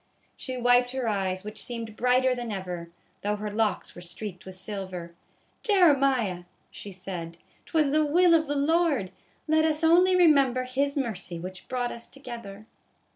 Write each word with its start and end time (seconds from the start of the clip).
She 0.35 0.57
wiped 0.57 0.93
her 0.93 1.07
eyes, 1.07 1.43
which 1.43 1.63
seemed 1.63 1.95
brighter 1.95 2.33
than 2.33 2.51
ever, 2.51 2.89
though 3.21 3.35
her 3.35 3.51
locks 3.51 3.93
were 3.93 4.01
streaked 4.01 4.47
with 4.47 4.55
silver. 4.55 5.13
"Jeremiah," 5.61 6.45
she 6.71 6.91
said, 6.91 7.37
"'twas 7.67 7.91
the 7.91 8.03
will 8.03 8.33
of 8.33 8.47
the 8.47 8.55
Lord. 8.57 9.11
Let 9.47 9.63
us 9.63 9.83
only 9.83 10.15
remember 10.15 10.63
His 10.63 10.97
mercy, 10.97 11.37
which 11.37 11.67
brought 11.67 11.91
us 11.91 12.07
together." 12.07 12.65